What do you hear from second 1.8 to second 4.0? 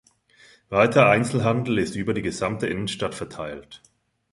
über die gesamte Innenstadt verteilt.